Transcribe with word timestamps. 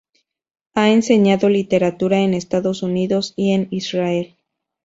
Ha 0.73 0.89
enseñado 0.89 1.47
literatura 1.47 2.21
en 2.21 2.33
Estados 2.33 2.81
Unidos 2.81 3.33
y 3.35 3.51
en 3.51 3.67
Israel. 3.69 4.35